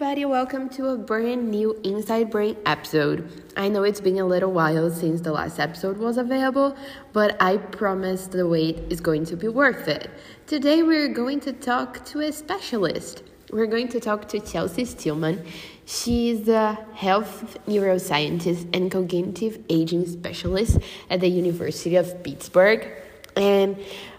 [0.00, 0.24] everybody.
[0.24, 3.28] Welcome to a brand new Inside Brain episode.
[3.56, 6.76] I know it's been a little while since the last episode was available,
[7.12, 10.08] but I promise the wait is going to be worth it.
[10.46, 13.24] Today, we're going to talk to a specialist.
[13.50, 15.44] We're going to talk to Chelsea Stillman.
[15.84, 20.78] She's a health neuroscientist and cognitive aging specialist
[21.10, 22.86] at the University of Pittsburgh.
[23.34, 23.76] And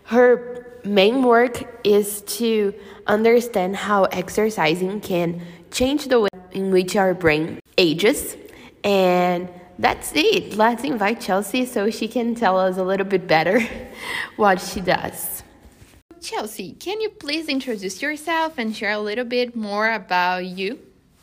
[0.08, 2.74] her main work is to
[3.08, 5.42] understand how exercising can
[5.72, 8.36] change the way in which our brain ages.
[8.84, 10.56] And that's it.
[10.56, 13.66] Let's invite Chelsea so she can tell us a little bit better
[14.36, 15.44] what she does.
[16.22, 20.80] Chelsea, can you please introduce yourself and share a little bit more about you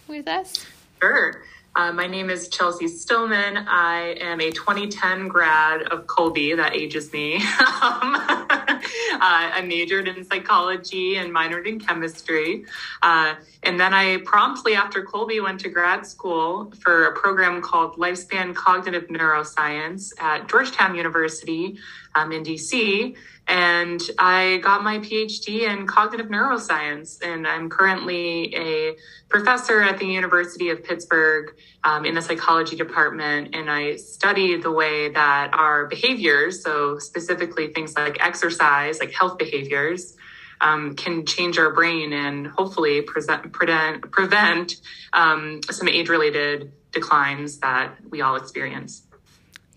[0.09, 0.65] with us?
[1.03, 1.43] Sure.
[1.77, 3.59] Uh, my name is Chelsea Stillman.
[3.69, 6.55] I am a 2010 grad of Colby.
[6.55, 7.37] That ages me.
[7.37, 8.79] um, uh,
[9.21, 12.65] I majored in psychology and minored in chemistry.
[13.03, 17.97] Uh, and then I promptly, after Colby, went to grad school for a program called
[17.97, 21.77] Lifespan Cognitive Neuroscience at Georgetown University
[22.17, 23.15] um, in DC.
[23.49, 28.97] And I got my PhD in cognitive neuroscience, and I'm currently a
[29.29, 33.55] professor at the University of Pittsburgh um, in the psychology department.
[33.55, 39.39] And I study the way that our behaviors, so specifically things like exercise, like health
[39.39, 40.17] behaviors,
[40.61, 44.77] um, can change our brain and hopefully present, prevent, prevent
[45.13, 49.06] um, some age related declines that we all experience.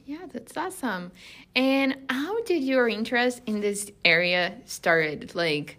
[0.10, 1.12] Yeah, that's awesome.
[1.56, 5.36] And how did your interest in this area started?
[5.36, 5.78] Like,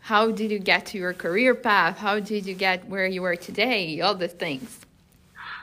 [0.00, 1.96] how did you get to your career path?
[1.96, 4.00] How did you get where you are today?
[4.00, 4.80] All the things.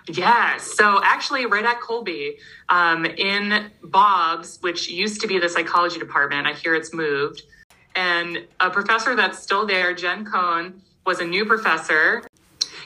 [0.08, 2.38] Yeah, so actually, right at Colby,
[2.70, 7.42] um, in Bob's, which used to be the psychology department, I hear it's moved,
[7.98, 12.24] and a professor that's still there, Jen Coane, was a new professor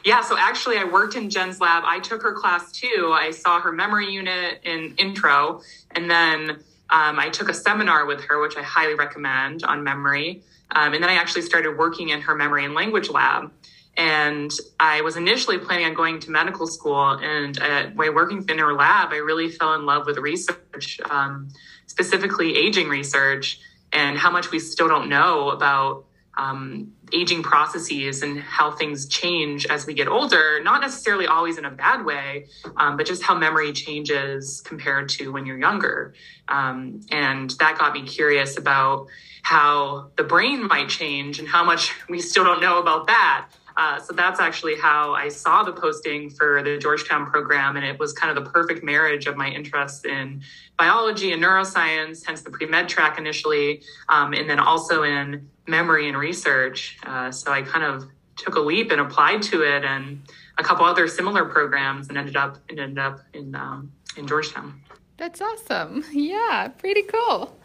[0.04, 1.84] yeah, so actually, I worked in Jen's lab.
[1.86, 3.12] I took her class too.
[3.14, 5.62] I saw her memory unit in intro,
[5.92, 10.42] and then um, I took a seminar with her, which I highly recommend on memory.
[10.72, 13.52] Um, and then I actually started working in her memory and language lab.
[13.98, 17.12] And I was initially planning on going to medical school.
[17.12, 21.50] And uh, by working in her lab, I really fell in love with research, um,
[21.88, 23.60] specifically aging research,
[23.92, 26.06] and how much we still don't know about
[26.38, 31.66] um, aging processes and how things change as we get older, not necessarily always in
[31.66, 32.48] a bad way,
[32.78, 36.14] um, but just how memory changes compared to when you're younger.
[36.48, 39.08] Um, and that got me curious about
[39.42, 43.50] how the brain might change and how much we still don't know about that.
[43.78, 47.78] Uh, so that's actually how I saw the posting for the Georgetown program.
[47.78, 50.42] And it was kind of the perfect marriage of my interests in
[50.78, 56.08] biology and neuroscience, hence the pre med track initially, um, and then also in memory
[56.08, 56.98] and research.
[57.06, 60.22] Uh, so I kind of took a leap and applied to it and
[60.58, 64.82] a couple other similar programs and ended up and ended up in um, in Georgetown.
[65.18, 66.06] That's awesome.
[66.12, 67.58] Yeah, pretty cool.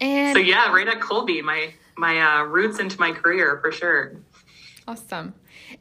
[0.00, 4.16] And so yeah, right at Colby, my my uh, roots into my career for sure.
[4.86, 5.34] Awesome.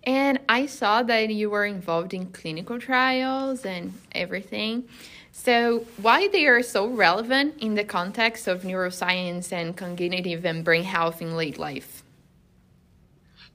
[0.03, 4.87] And I saw that you were involved in clinical trials and everything.
[5.35, 10.83] So, why they are so relevant in the context of neuroscience and cognitive and brain
[10.83, 12.03] health in late life?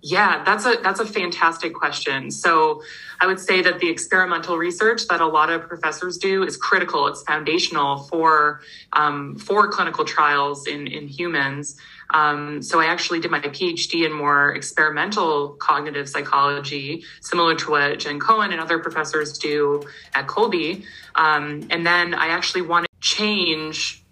[0.03, 2.33] Yeah, that's a that's a fantastic question.
[2.33, 2.83] So,
[3.21, 7.07] I would say that the experimental research that a lot of professors do is critical.
[7.07, 8.61] It's foundational for
[8.93, 11.77] um, for clinical trials in in humans.
[12.11, 17.99] Um, so I actually did my PhD in more experimental cognitive psychology, similar to what
[17.99, 19.83] Jen Coane and other professors do
[20.15, 20.85] at Colby.
[21.15, 24.03] Um, and then I actually wanted to change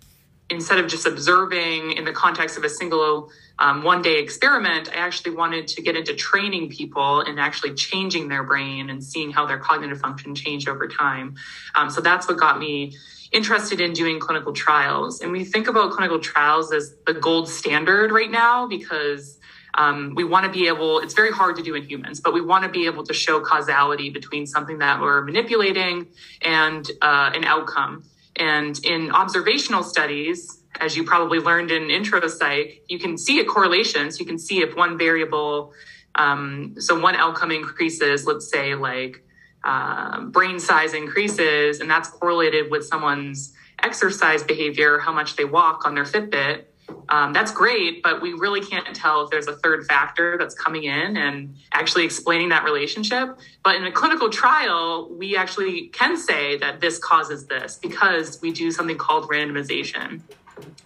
[0.51, 4.97] instead of just observing in the context of a single um, one day experiment, I
[4.99, 9.47] actually wanted to get into training people and actually changing their brain and seeing how
[9.47, 11.37] their cognitive function changed over time.
[11.75, 12.97] Um, so that's what got me
[13.37, 15.21] interested in doing clinical trials.
[15.21, 19.39] And we think about clinical trials as the gold standard right now because
[19.75, 22.41] um, we want to be able, it's very hard to do in humans, but we
[22.41, 26.07] want to be able to show causality between something that we're manipulating
[26.41, 28.05] and uh, an outcome.
[28.37, 33.45] And in observational studies, as you probably learned in intro psych, you can see a
[33.45, 34.11] correlation.
[34.11, 35.73] So you can see if one variable,
[36.15, 39.23] um, so one outcome increases, let's say like
[39.67, 43.53] uh, brain size increases, and that's correlated with someone's
[43.83, 46.63] exercise behavior, how much they walk on their Fitbit.
[47.09, 50.85] Um, that's great, but we really can't tell if there's a third factor that's coming
[50.85, 53.37] in and actually explaining that relationship.
[53.65, 58.53] But in a clinical trial, we actually can say that this causes this because we
[58.53, 60.21] do something called randomization.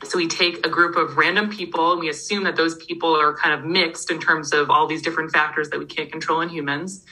[0.05, 3.37] So we take a group of random people and we assume that those people are
[3.37, 6.49] kind of mixed in terms of all these different factors that we can't control in
[6.49, 7.05] humans.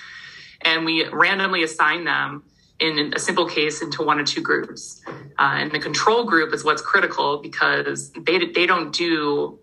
[0.62, 2.44] And we randomly assign them
[2.80, 5.00] in a simple case into one or two groups.
[5.38, 9.58] Uh, and the control group is what's critical because they, they don't do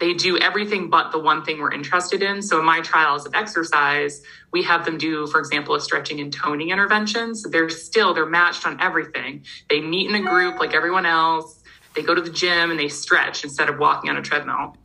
[0.00, 2.40] they do everything but the one thing we're interested in.
[2.40, 6.32] So in my trials of exercise, we have them do, for example, a stretching and
[6.32, 7.34] toning intervention.
[7.34, 9.44] So they're still they're matched on everything.
[9.68, 11.62] They meet in a group like everyone else.
[11.96, 14.76] They go to the gym and they stretch instead of walking on a treadmill.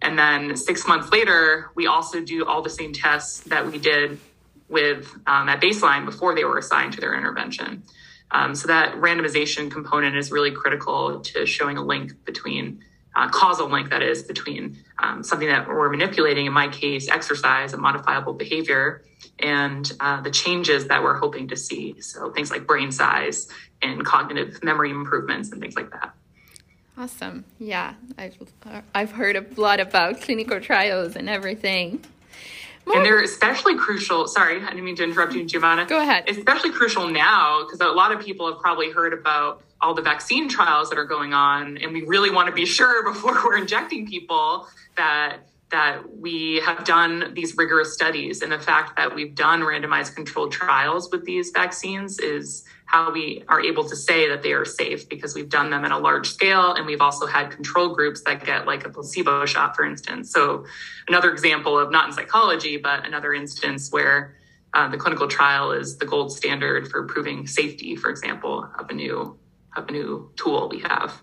[0.00, 4.20] And then six months later, we also do all the same tests that we did
[4.68, 7.82] with um, at baseline before they were assigned to their intervention.
[8.30, 12.82] Um, so that randomization component is really critical to showing a link between
[13.14, 17.72] uh, causal link that is between um, something that we're manipulating, in my case, exercise,
[17.72, 19.04] a modifiable behavior,
[19.38, 22.00] and uh, the changes that we're hoping to see.
[22.00, 23.48] So things like brain size
[23.80, 26.12] and cognitive memory improvements and things like that.
[26.96, 27.44] Awesome.
[27.58, 28.36] Yeah, I've,
[28.94, 32.04] I've heard a lot about clinical trials and everything.
[32.86, 34.28] And they're especially crucial.
[34.28, 35.86] Sorry, I didn't mean to interrupt you, Giovanna.
[35.86, 36.28] Go ahead.
[36.28, 40.48] Especially crucial now because a lot of people have probably heard about all the vaccine
[40.48, 44.06] trials that are going on, and we really want to be sure before we're injecting
[44.06, 45.38] people that
[45.70, 48.42] that we have done these rigorous studies.
[48.42, 52.64] And the fact that we've done randomized controlled trials with these vaccines is
[52.94, 55.90] how we are able to say that they are safe because we've done them at
[55.90, 59.74] a large scale and we've also had control groups that get like a placebo shot,
[59.74, 60.30] for instance.
[60.30, 60.64] So,
[61.08, 64.36] another example of not in psychology, but another instance where
[64.74, 68.94] uh, the clinical trial is the gold standard for proving safety, for example, of a
[68.94, 69.36] new
[69.76, 71.20] of a new tool we have.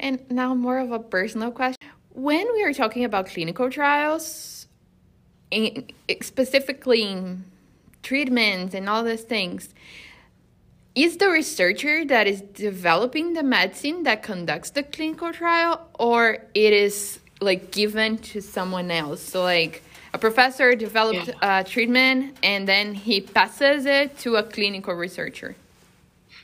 [0.00, 4.66] And now, more of a personal question when we are talking about clinical trials,
[6.20, 7.36] specifically
[8.02, 9.72] treatments and all these things,
[11.04, 16.72] is the researcher that is developing the medicine that conducts the clinical trial, or it
[16.72, 19.22] is like given to someone else?
[19.22, 19.82] So, like
[20.12, 21.60] a professor developed yeah.
[21.60, 25.54] a treatment and then he passes it to a clinical researcher.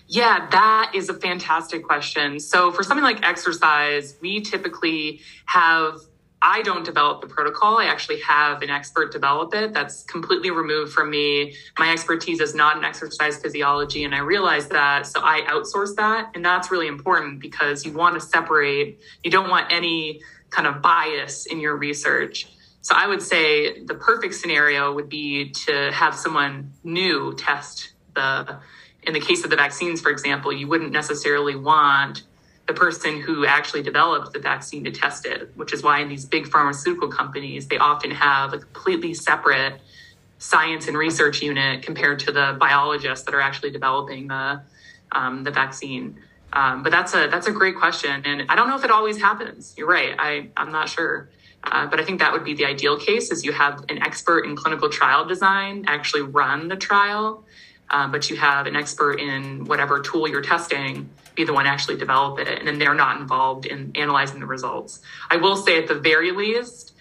[0.08, 2.38] Yeah, that is a fantastic question.
[2.38, 5.98] So, for something like exercise, we typically have
[6.42, 7.78] I don't develop the protocol.
[7.78, 9.72] I actually have an expert develop it.
[9.72, 11.54] That's completely removed from me.
[11.78, 15.06] My expertise is not in exercise physiology, and I realize that.
[15.06, 16.30] So I outsource that.
[16.34, 20.82] And that's really important because you want to separate, you don't want any kind of
[20.82, 22.48] bias in your research.
[22.82, 28.58] So I would say the perfect scenario would be to have someone new test the
[29.02, 32.24] in the case of the vaccines, for example, you wouldn't necessarily want
[32.66, 36.24] the person who actually developed the vaccine to test it, which is why in these
[36.24, 39.80] big pharmaceutical companies, they often have a completely separate
[40.38, 44.60] science and research unit compared to the biologists that are actually developing the
[45.12, 46.18] um, the vaccine.
[46.52, 49.20] Um, but that's a that's a great question, and I don't know if it always
[49.20, 49.74] happens.
[49.76, 50.14] You're right.
[50.18, 51.28] I I'm not sure.
[51.62, 54.44] Uh, but I think that would be the ideal case is you have an expert
[54.44, 57.44] in clinical trial design actually run the trial
[57.90, 61.96] um, but you have an expert in whatever tool you're testing be the one actually
[61.96, 62.48] develop it.
[62.48, 65.00] And then they're not involved in analyzing the results.
[65.30, 66.94] I will say at the very least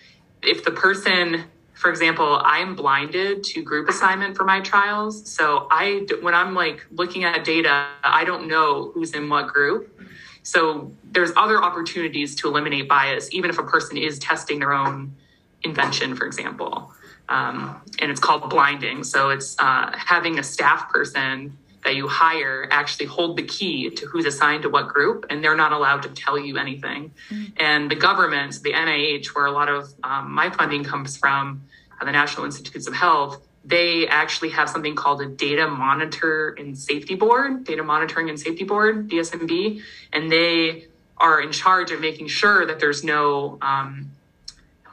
[0.44, 5.30] if the person for example i'm blinded to group assignment for my trials.
[5.30, 10.00] So i when i'm like looking at data i don't know who's in what group.
[10.44, 15.16] So there's other opportunities to eliminate bias even if a person is testing their own
[15.64, 16.94] invention for example
[17.30, 19.04] um, and it's called blinding.
[19.04, 24.08] So it's uh, having a staff person that you hire actually hold the key to
[24.08, 27.14] who's assigned to what group, and they're not allowed to tell you anything.
[27.30, 27.44] Mm-hmm.
[27.58, 31.64] And the government, the NIH, where a lot of um, my funding comes from,
[32.02, 36.78] uh, the National Institutes of Health, they actually have something called a data monitor and
[36.78, 39.82] safety board, data monitoring and safety board, DSMB,
[40.14, 40.86] and they
[41.18, 44.12] are in charge of making sure that there's no um,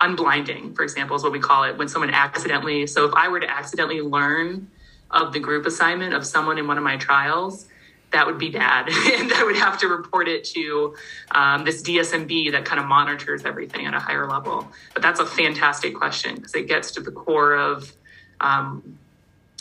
[0.03, 2.87] unblinding, for example, is what we call it when someone accidentally.
[2.87, 4.69] So if I were to accidentally learn
[5.11, 7.69] of the group assignment of someone in one of my trials,
[8.11, 8.89] that would be bad.
[8.91, 10.95] and I would have to report it to
[11.31, 14.69] um, this DSMB that kind of monitors everything at a higher level.
[14.93, 17.93] But that's a fantastic question because it gets to the core of
[18.41, 18.99] um,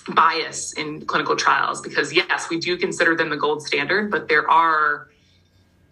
[0.10, 1.82] bias in clinical trials.
[1.82, 5.08] Because yes, we do consider them the gold standard, but there are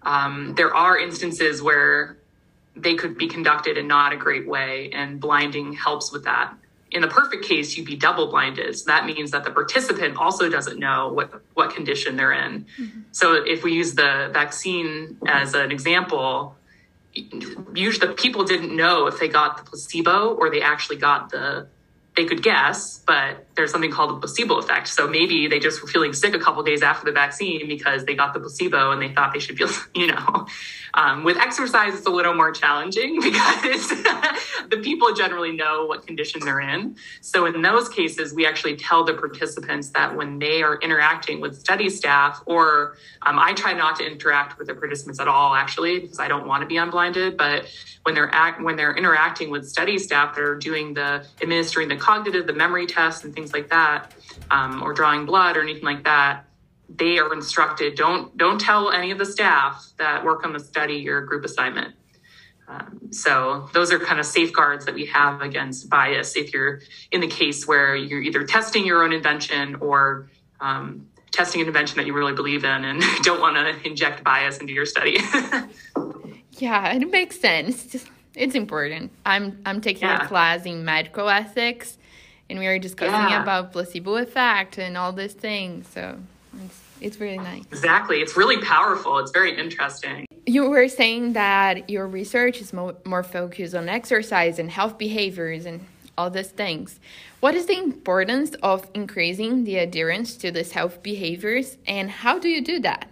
[0.03, 2.18] um, there are instances where
[2.81, 6.53] they could be conducted in not a great way, and blinding helps with that.
[6.91, 8.75] In the perfect case, you'd be double blinded.
[8.75, 12.65] So that means that the participant also doesn't know what, what condition they're in.
[12.79, 13.01] Mm-hmm.
[13.11, 16.55] So if we use the vaccine as an example,
[17.13, 21.67] usually the people didn't know if they got the placebo or they actually got the
[22.15, 24.87] they could guess, but there's something called the placebo effect.
[24.87, 28.15] So maybe they just were feeling sick a couple days after the vaccine because they
[28.15, 30.47] got the placebo and they thought they should feel, you know.
[30.93, 33.89] Um, with exercise, it's a little more challenging because
[34.69, 36.95] the people generally know what condition they're in.
[37.21, 41.59] So in those cases, we actually tell the participants that when they are interacting with
[41.59, 45.99] study staff, or um, I try not to interact with the participants at all, actually,
[45.99, 47.37] because I don't want to be unblinded.
[47.37, 47.65] But
[48.03, 51.97] when they're act, when they're interacting with study staff that are doing the administering the
[51.97, 54.13] cognitive, the memory tests, and things like that,
[54.51, 56.45] um, or drawing blood or anything like that
[56.89, 57.95] they are instructed.
[57.95, 61.95] Don't don't tell any of the staff that work on the study your group assignment.
[62.67, 67.19] Um, so those are kind of safeguards that we have against bias if you're in
[67.21, 70.29] the case where you're either testing your own invention or
[70.61, 74.57] um, testing an invention that you really believe in and don't want to inject bias
[74.57, 75.17] into your study.
[76.53, 78.05] Yeah it makes sense.
[78.35, 79.13] It's important.
[79.25, 80.25] I'm i'm taking yeah.
[80.25, 81.97] a class in medical ethics
[82.49, 83.41] and we were discussing yeah.
[83.41, 86.17] about placebo effect and all these things so
[86.65, 87.63] it's, it's really nice.
[87.71, 88.21] Exactly.
[88.21, 89.19] It's really powerful.
[89.19, 90.25] It's very interesting.
[90.45, 95.65] You were saying that your research is mo- more focused on exercise and health behaviors
[95.65, 95.85] and
[96.17, 96.99] all these things.
[97.39, 102.49] What is the importance of increasing the adherence to these health behaviors and how do
[102.49, 103.09] you do that?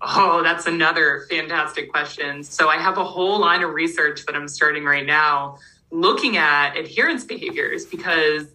[0.00, 2.44] Oh, that's another fantastic question.
[2.44, 5.58] So, I have a whole line of research that I'm starting right now
[5.90, 8.46] looking at adherence behaviors because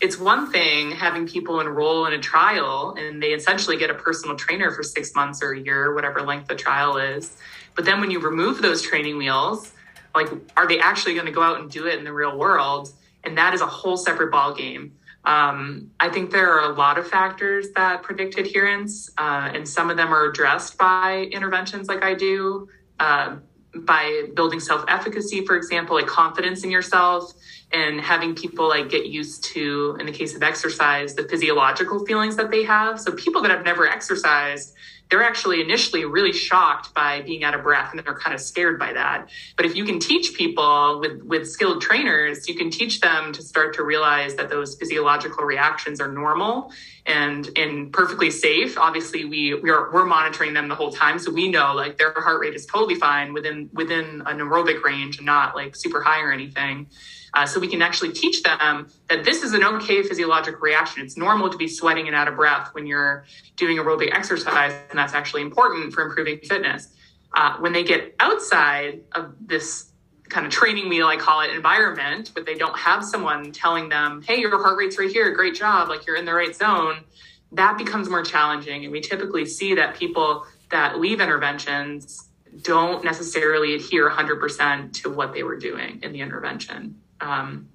[0.00, 4.36] it's one thing having people enroll in a trial and they essentially get a personal
[4.36, 7.36] trainer for six months or a year, whatever length the trial is.
[7.74, 9.72] But then when you remove those training wheels,
[10.14, 12.92] like, are they actually going to go out and do it in the real world?
[13.24, 14.92] And that is a whole separate ball game.
[15.24, 19.90] Um, I think there are a lot of factors that predict adherence, uh, and some
[19.90, 22.68] of them are addressed by interventions like I do.
[22.98, 23.36] Uh,
[23.74, 27.32] by building self efficacy, for example, like confidence in yourself
[27.72, 32.36] and having people like get used to, in the case of exercise, the physiological feelings
[32.36, 32.98] that they have.
[33.00, 34.74] So people that have never exercised
[35.10, 38.78] they're actually initially really shocked by being out of breath and they're kind of scared
[38.78, 39.28] by that.
[39.56, 43.42] But if you can teach people with, with skilled trainers, you can teach them to
[43.42, 46.72] start to realize that those physiological reactions are normal
[47.06, 48.78] and, and perfectly safe.
[48.78, 51.18] Obviously we, we are, we're monitoring them the whole time.
[51.18, 55.16] So we know like their heart rate is totally fine within, within an aerobic range
[55.16, 56.88] and not like super high or anything.
[57.34, 61.02] Uh, so we can actually teach them that this is an okay physiologic reaction.
[61.04, 63.24] It's normal to be sweating and out of breath when you're
[63.56, 66.88] doing aerobic exercise, and that's actually important for improving fitness.
[67.34, 69.90] Uh, when they get outside of this
[70.28, 74.22] kind of training wheel, I call it environment, but they don't have someone telling them,
[74.22, 77.04] hey, your heart rate's right here, great job, like you're in the right zone,
[77.52, 78.84] that becomes more challenging.
[78.84, 82.28] And we typically see that people that leave interventions
[82.62, 87.00] don't necessarily adhere 100% to what they were doing in the intervention.
[87.20, 87.68] Um,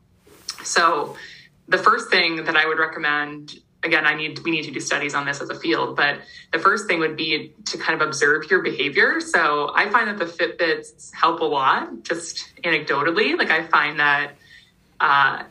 [0.64, 1.16] so
[1.68, 5.14] the first thing that I would recommend again i need we need to do studies
[5.14, 6.20] on this as a field but
[6.52, 9.20] the first thing would be to kind of observe your behavior.
[9.20, 13.38] So i find that the fitbits help a lot just anecdotally.
[13.38, 14.34] Like i find that
[15.00, 15.44] uh,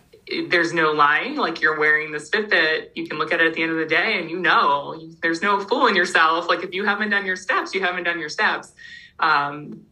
[0.49, 1.37] there's no lying.
[1.37, 3.87] Like you're wearing this fitbit you can look at it at the end of the
[3.87, 6.49] day and you know there's no fooling yourself.
[6.49, 8.73] Like if you haven't done your steps you haven't done your steps.
[9.19, 9.87] Um,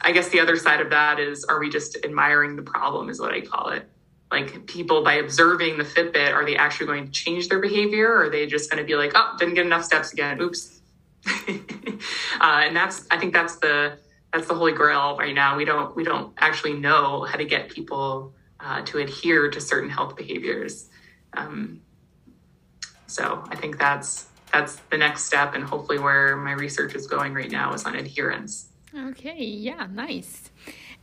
[0.00, 3.20] I guess the other side of that is are we just admiring the problem, is
[3.20, 3.88] what I call it.
[4.30, 8.08] Like people by observing the Fitbit, are they actually going to change their behavior?
[8.08, 10.40] Or are they just going to be like, oh, didn't get enough steps again.
[10.40, 10.80] Oops.
[11.26, 11.60] uh,
[12.40, 13.98] and that's, I think that's the,
[14.32, 15.56] that's the holy grail right now.
[15.56, 19.88] We don't, we don't actually know how to get people uh, to adhere to certain
[19.88, 20.90] health behaviors.
[21.32, 21.80] Um,
[23.06, 27.34] so I think that's, that's the next step and hopefully where my research is going
[27.34, 28.67] right now is on adherence.
[28.94, 30.50] Okay, yeah, nice.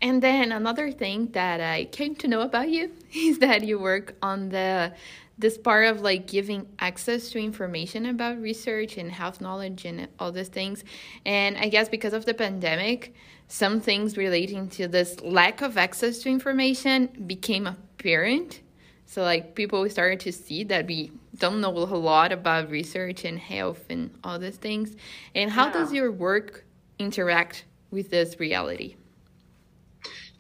[0.01, 4.15] And then another thing that I came to know about you is that you work
[4.22, 4.94] on the
[5.38, 10.32] this part of like giving access to information about research and health knowledge and all
[10.32, 10.84] these things.
[11.25, 13.13] And I guess because of the pandemic,
[13.50, 18.62] some things relating to this lack of access to information became apparent.
[19.08, 23.38] So like people started to see that we don't know a lot about research and
[23.38, 24.96] health and all these things.
[25.36, 25.74] And how yeah.
[25.74, 26.63] does your work
[26.98, 28.95] interact with this reality?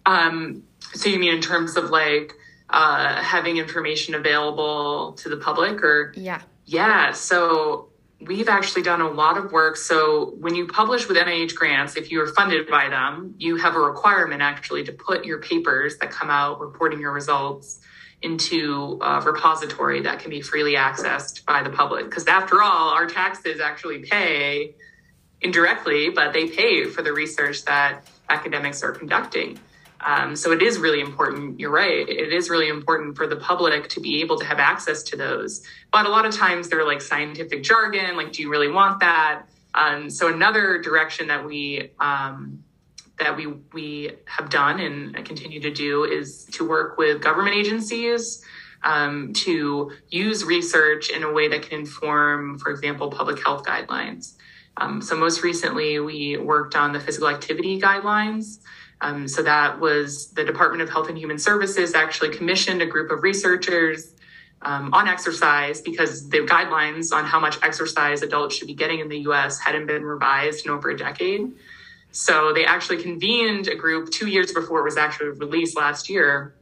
[0.05, 2.33] Um, so you mean in terms of like
[2.69, 6.13] uh, having information available to the public or?
[6.15, 6.41] Yeah.
[6.65, 7.11] Yeah.
[7.13, 7.89] So
[8.21, 9.77] we've actually done a lot of work.
[9.77, 13.75] So when you publish with NIH grants, if you are funded by them, you have
[13.75, 17.79] a requirement actually to put your papers that come out reporting your results
[18.21, 22.05] into a repository that can be freely accessed by the public.
[22.05, 24.75] Because after all, our taxes actually pay
[25.45, 29.59] indirectly, but they pay for the research that academics are conducting.
[30.05, 31.59] Um, so it is really important.
[31.59, 32.07] You're right.
[32.07, 35.63] It is really important for the public to be able to have access to those.
[35.91, 39.43] But a lot of times they're like scientific jargon, like, do you really want that?
[39.73, 42.63] Um, so another direction that we um,
[43.19, 48.43] that we we have done and continue to do is to work with government agencies
[48.83, 54.35] um, to use research in a way that can inform, for example, public health guidelines.
[54.77, 58.59] Um, so most recently, we worked on the physical activity guidelines.
[59.01, 63.11] Um, so that was the Department of Health and Human Services actually commissioned a group
[63.11, 64.13] of researchers
[64.61, 69.09] um, on exercise because the guidelines on how much exercise adults should be getting in
[69.09, 71.53] the US hadn't been revised in over a decade.
[72.11, 76.55] So they actually convened a group two years before it was actually released last year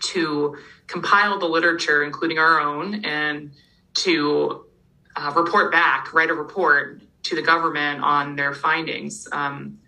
[0.00, 3.50] to compile the literature, including our own, and
[3.94, 4.64] to
[5.16, 9.28] uh, report back, write a report to the government on their findings.
[9.32, 9.78] Um,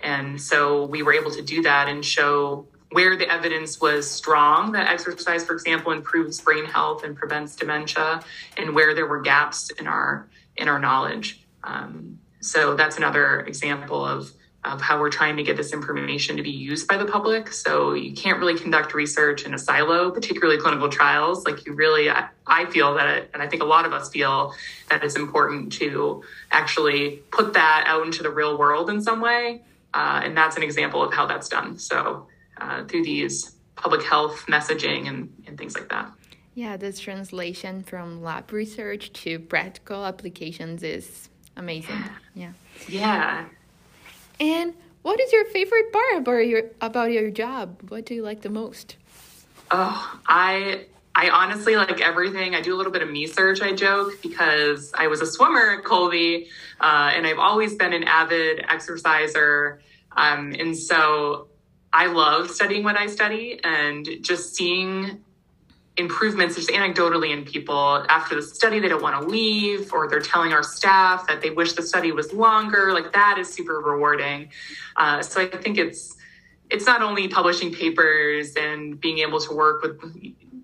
[0.00, 4.72] and so we were able to do that and show where the evidence was strong
[4.72, 8.22] that exercise, for example, improves brain health and prevents dementia,
[8.56, 11.46] and where there were gaps in our in our knowledge.
[11.64, 14.32] Um, so that's another example of
[14.64, 17.52] of how we're trying to get this information to be used by the public.
[17.52, 21.44] So you can't really conduct research in a silo, particularly clinical trials.
[21.44, 24.52] Like you really, I, I feel that, and I think a lot of us feel
[24.90, 29.62] that it's important to actually put that out into the real world in some way.
[29.94, 31.78] Uh, and that's an example of how that's done.
[31.78, 32.26] So
[32.60, 36.10] uh, through these public health messaging and, and things like that.
[36.54, 42.02] Yeah, this translation from lab research to practical applications is amazing.
[42.34, 42.52] Yeah.
[42.88, 43.44] Yeah.
[44.40, 47.78] And what is your favorite part about your about your job?
[47.88, 48.96] What do you like the most?
[49.70, 52.54] Oh, I I honestly like everything.
[52.54, 55.78] I do a little bit of me search, I joke, because I was a swimmer
[55.78, 56.48] at Colby,
[56.80, 59.80] uh, and I've always been an avid exerciser.
[60.16, 61.48] Um, and so
[61.92, 65.24] I love studying what I study and just seeing
[65.98, 68.06] improvements just anecdotally in people.
[68.08, 71.50] After the study they don't want to leave or they're telling our staff that they
[71.50, 72.92] wish the study was longer.
[72.92, 74.48] Like that is super rewarding.
[74.96, 76.16] Uh, so i think it's
[76.70, 80.00] it's not only publishing papers and being able to work with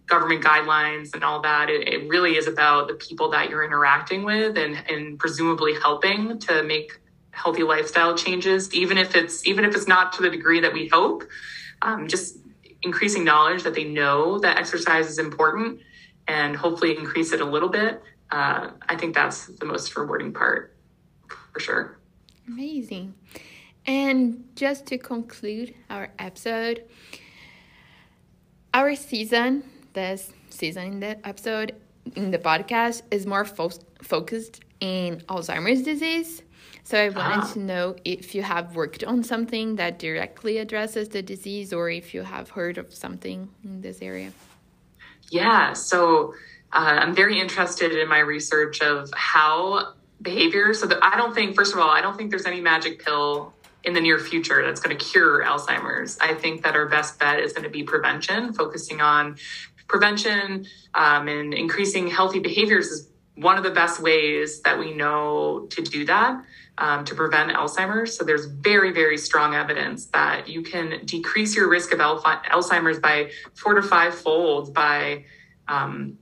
[0.06, 4.22] government guidelines and all that it, it really is about the people that you're interacting
[4.22, 9.74] with and and presumably helping to make healthy lifestyle changes even if it's even if
[9.74, 11.24] it's not to the degree that we hope.
[11.82, 12.38] Um, just
[12.84, 15.80] increasing knowledge that they know that exercise is important
[16.28, 18.02] and hopefully increase it a little bit.
[18.30, 20.74] Uh, I think that's the most rewarding part
[21.52, 21.98] for sure.
[22.48, 23.14] Amazing.
[23.86, 26.84] And just to conclude our episode,
[28.72, 31.74] our season, this season in the episode
[32.16, 33.70] in the podcast, is more fo-
[34.02, 36.42] focused in Alzheimer's disease.
[36.82, 37.52] So I wanted ah.
[37.54, 42.12] to know if you have worked on something that directly addresses the disease or if
[42.12, 44.32] you have heard of something in this area.
[45.30, 46.34] Yeah, so
[46.72, 50.74] uh, I'm very interested in my research of how behavior.
[50.74, 53.54] So that I don't think, first of all, I don't think there's any magic pill
[53.84, 56.18] in the near future that's going to cure Alzheimer's.
[56.20, 59.36] I think that our best bet is going to be prevention, focusing on
[59.86, 65.66] prevention um, and increasing healthy behaviors is one of the best ways that we know
[65.70, 66.42] to do that
[66.78, 68.16] um, to prevent Alzheimer's.
[68.16, 73.30] So there's very, very strong evidence that you can decrease your risk of Alzheimer's by
[73.54, 75.24] four to five fold by
[75.68, 76.18] um,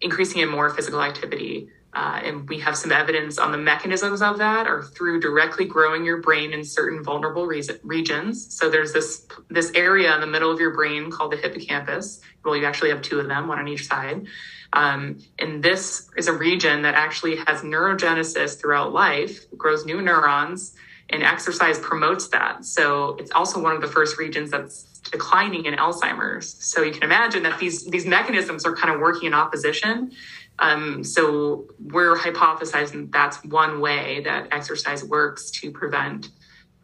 [0.00, 1.68] increasing in more physical activity.
[1.92, 6.04] Uh, and we have some evidence on the mechanisms of that or through directly growing
[6.04, 8.54] your brain in certain vulnerable re- regions.
[8.54, 12.20] So there's this this area in the middle of your brain called the hippocampus.
[12.44, 14.26] Well, you actually have two of them, one on each side.
[14.72, 20.76] Um, and this is a region that actually has neurogenesis throughout life, grows new neurons,
[21.10, 22.64] and exercise promotes that.
[22.64, 26.56] So it's also one of the first regions that's declining in Alzheimer's.
[26.64, 30.12] So you can imagine that these these mechanisms are kind of working in opposition.
[30.58, 36.28] Um, so we're hypothesizing that's one way that exercise works to prevent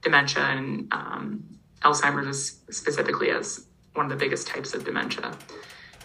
[0.00, 1.44] dementia and um,
[1.82, 5.36] Alzheimer's specifically as one of the biggest types of dementia.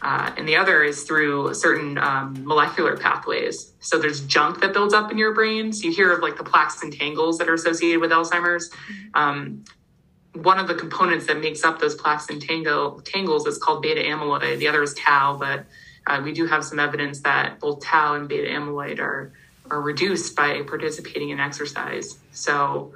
[0.01, 3.73] Uh, and the other is through certain um, molecular pathways.
[3.79, 5.71] So there's junk that builds up in your brain.
[5.71, 8.71] So you hear of like the plaques and tangles that are associated with Alzheimer's.
[9.13, 9.63] Um,
[10.33, 14.01] one of the components that makes up those plaques and tangle, tangles is called beta
[14.01, 14.59] amyloid.
[14.59, 15.65] The other is tau, but
[16.07, 19.33] uh, we do have some evidence that both tau and beta amyloid are
[19.69, 22.17] are reduced by participating in exercise.
[22.31, 22.93] So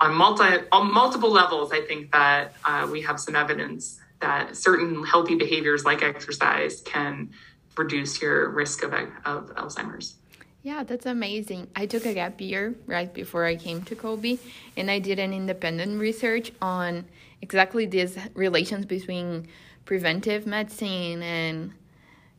[0.00, 5.04] on multi on multiple levels, I think that uh, we have some evidence that certain
[5.04, 7.30] healthy behaviors like exercise can
[7.76, 8.92] reduce your risk of,
[9.24, 10.16] of Alzheimer's.
[10.62, 11.68] Yeah, that's amazing.
[11.74, 14.38] I took a gap year right before I came to Colby,
[14.76, 17.06] and I did an independent research on
[17.40, 19.48] exactly these relations between
[19.86, 21.72] preventive medicine and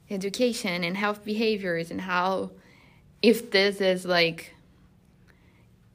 [0.10, 2.52] education and health behaviors, and how,
[3.24, 4.54] if this is like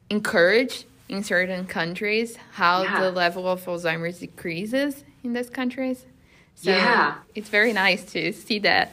[0.09, 2.99] encouraged in certain countries how Yeah.
[3.01, 6.05] the level of Alzheimer's decreases in those countries.
[6.55, 7.15] So Yeah.
[7.35, 8.91] it's very nice to see that.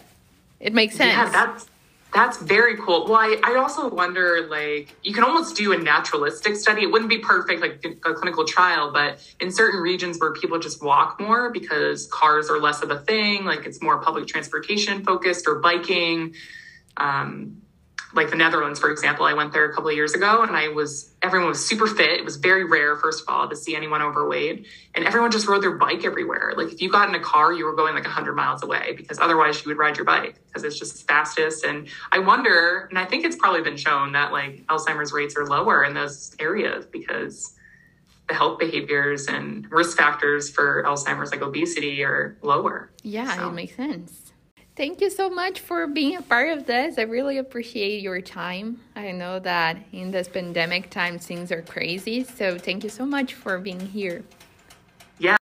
[0.60, 1.12] It makes sense.
[1.12, 1.66] Yeah, that's
[2.14, 3.06] that's very cool.
[3.06, 6.82] Well, I, I also wonder, like, you can almost do a naturalistic study.
[6.84, 10.80] It wouldn't be perfect, like a clinical trial, but in certain regions where people just
[10.80, 15.48] walk more because cars are less of a thing, like it's more public transportation focused
[15.48, 16.34] or biking.
[16.96, 17.63] Um,
[18.14, 20.68] like the Netherlands, for example, I went there a couple of years ago and I
[20.68, 22.12] was, everyone was super fit.
[22.20, 24.66] It was very rare, first of all, to see anyone overweight.
[24.94, 26.52] And everyone just rode their bike everywhere.
[26.56, 29.18] Like if you got in a car, you were going like 100 miles away because
[29.18, 31.64] otherwise you would ride your bike because it's just the fastest.
[31.64, 35.46] And I wonder, and I think it's probably been shown that like Alzheimer's rates are
[35.46, 37.54] lower in those areas because
[38.28, 42.90] the health behaviors and risk factors for Alzheimer's, like obesity, are lower.
[43.02, 44.32] Yeah, So- it makes sense.
[44.76, 46.98] Thank you so much for being a part of this.
[46.98, 48.80] I really appreciate your time.
[48.96, 53.34] I know that in this pandemic time things are crazy, so thank you so much
[53.34, 54.24] for being here.
[55.20, 55.36] Yeah.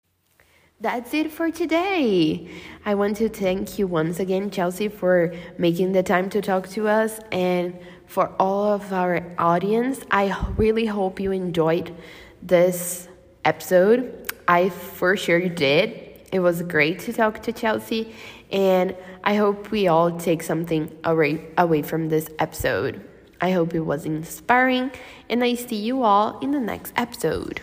[0.81, 2.51] That's it for today.
[2.85, 6.89] I want to thank you once again, Chelsea, for making the time to talk to
[6.89, 10.01] us and for all of our audience.
[10.11, 11.95] I really hope you enjoyed
[12.43, 13.07] this
[13.45, 14.33] episode.
[14.49, 16.09] I for sure you did.
[16.33, 18.13] It was great to talk to Chelsea,
[18.53, 23.01] and I hope we all take something away, away from this episode.
[23.41, 24.91] I hope it was inspiring,
[25.29, 27.61] and I see you all in the next episode.